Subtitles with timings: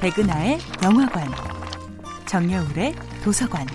[0.00, 1.28] 백은하의 영화관,
[2.24, 3.66] 정여울의 도서관.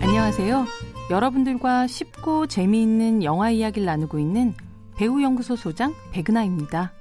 [0.00, 0.66] 안녕하세요.
[1.08, 4.54] 여러분들과 쉽고 재미있는 영화 이야기를 나누고 있는
[4.96, 6.92] 배우연구소 소장 백은하입니다.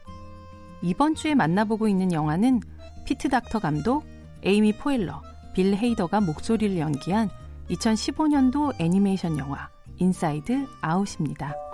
[0.83, 2.61] 이번 주에 만나보고 있는 영화는
[3.05, 4.03] 피트 닥터 감독,
[4.43, 5.23] 에이미 포엘러,
[5.55, 7.31] 빌 헤이더가 목소리를 연기한
[7.71, 11.68] 2015년도 애니메이션 영화 Inside Out입니다.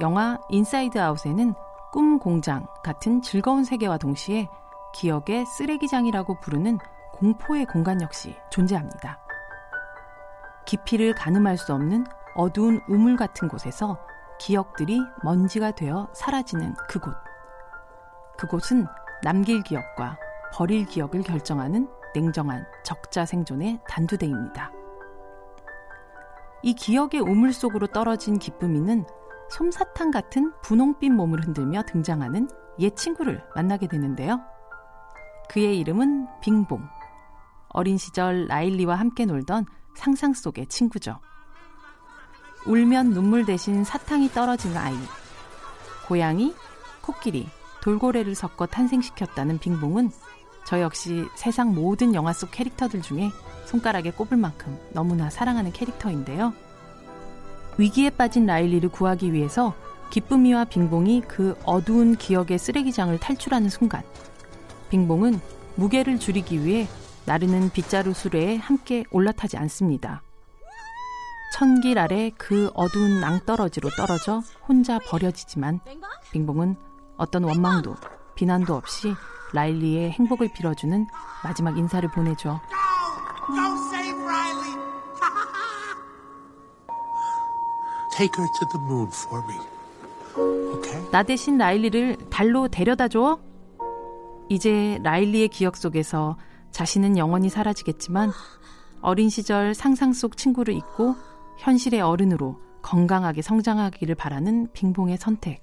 [0.00, 1.54] 영화 Inside Out에는
[1.92, 4.48] 꿈 공장 같은 즐거운 세계와 동시에
[4.94, 6.78] 기억의 쓰레기장이라고 부르는
[7.12, 9.18] 공포의 공간 역시 존재합니다.
[10.64, 13.98] 깊이를 가늠할 수 없는 어두운 우물 같은 곳에서
[14.38, 17.14] 기억들이 먼지가 되어 사라지는 그곳.
[18.38, 18.86] 그곳은
[19.22, 20.16] 남길 기억과
[20.54, 24.72] 버릴 기억을 결정하는 냉정한 적자 생존의 단두대입니다.
[26.62, 29.04] 이 기억의 우물 속으로 떨어진 기쁨이는
[29.50, 32.48] 솜사탕 같은 분홍빛 몸을 흔들며 등장하는
[32.78, 34.40] 옛 친구를 만나게 되는데요.
[35.48, 36.80] 그의 이름은 빙봉.
[37.68, 41.18] 어린 시절 라일리와 함께 놀던 상상 속의 친구죠.
[42.66, 44.96] 울면 눈물 대신 사탕이 떨어진 아이.
[46.06, 46.54] 고양이,
[47.00, 47.48] 코끼리,
[47.82, 50.10] 돌고래를 섞어 탄생시켰다는 빙봉은
[50.64, 53.30] 저 역시 세상 모든 영화 속 캐릭터들 중에
[53.66, 56.52] 손가락에 꼽을 만큼 너무나 사랑하는 캐릭터인데요.
[57.78, 59.74] 위기에 빠진 라일리를 구하기 위해서
[60.10, 64.02] 기쁨이와 빙봉이 그 어두운 기억의 쓰레기장을 탈출하는 순간,
[64.90, 65.40] 빙봉은
[65.76, 66.88] 무게를 줄이기 위해
[67.26, 70.22] 나르는 빗자루 수레에 함께 올라타지 않습니다.
[71.54, 75.80] 천길 아래 그 어두운 낭떠러지로 떨어져 혼자 버려지지만
[76.32, 76.76] 빙봉은
[77.16, 77.96] 어떤 원망도
[78.34, 79.14] 비난도 없이
[79.52, 81.06] 라일리의 행복을 빌어주는
[81.44, 82.60] 마지막 인사를 보내죠.
[91.10, 93.38] 나 대신 라일리를 달로 데려다 줘.
[94.48, 96.36] 이제 라일리의 기억 속에서
[96.70, 98.30] 자신은 영원히 사라지겠지만
[99.00, 101.14] 어린 시절 상상 속 친구를 잊고
[101.58, 105.62] 현실의 어른으로 건강하게 성장하기를 바라는 빙봉의 선택.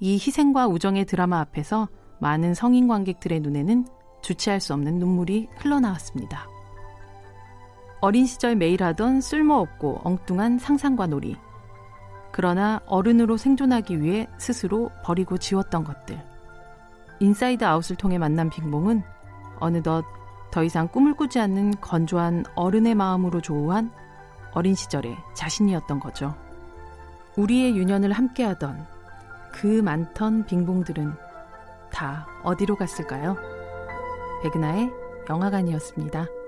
[0.00, 1.88] 이 희생과 우정의 드라마 앞에서
[2.20, 3.86] 많은 성인 관객들의 눈에는
[4.22, 6.48] 주체할 수 없는 눈물이 흘러나왔습니다.
[8.02, 11.36] 어린 시절 매일 하던 쓸모없고 엉뚱한 상상과 놀이.
[12.32, 16.20] 그러나 어른으로 생존하기 위해 스스로 버리고 지웠던 것들.
[17.20, 19.04] Inside Out을 통해 만난 빙봉은
[19.60, 20.04] 어느덧
[20.50, 23.92] 더 이상 꿈을 꾸지 않는 건조한 어른의 마음으로 조우한
[24.50, 26.34] 어린 시절의 자신이었던 거죠.
[27.36, 28.84] 우리의 유년을 함께하던
[29.52, 31.14] 그 많던 빙봉들은
[31.92, 33.36] 다 어디로 갔을까요?
[34.42, 34.90] 백은하의
[35.30, 36.41] 영화관이었습니다.